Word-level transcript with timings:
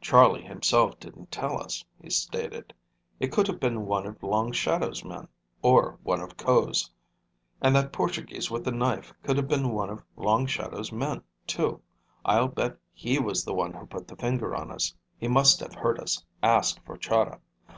"Charlie 0.00 0.40
himself 0.46 0.98
didn't 0.98 1.30
tell 1.30 1.60
us," 1.62 1.84
he 2.00 2.08
stated. 2.08 2.72
"It 3.20 3.30
could 3.30 3.46
have 3.48 3.60
been 3.60 3.84
one 3.84 4.06
of 4.06 4.22
Long 4.22 4.50
Shadow's 4.50 5.04
men. 5.04 5.28
Or 5.60 5.98
one 6.02 6.22
of 6.22 6.38
Ko's. 6.38 6.90
And 7.60 7.76
that 7.76 7.92
Portuguese 7.92 8.50
with 8.50 8.64
the 8.64 8.72
knife 8.72 9.12
could 9.22 9.36
have 9.36 9.46
been 9.46 9.72
one 9.74 9.90
of 9.90 10.02
Long 10.16 10.46
Shadow's 10.46 10.90
men, 10.90 11.22
too. 11.46 11.82
I'll 12.24 12.48
bet 12.48 12.78
he 12.94 13.18
was 13.18 13.44
the 13.44 13.52
one 13.52 13.74
who 13.74 13.84
put 13.84 14.08
the 14.08 14.16
finger 14.16 14.56
on 14.56 14.70
us. 14.70 14.94
He 15.18 15.28
must 15.28 15.60
have 15.60 15.74
heard 15.74 16.00
us 16.00 16.24
ask 16.42 16.82
for 16.86 16.96
Chahda. 16.96 17.38